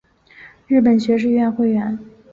[0.65, 1.99] 日本学士院会员。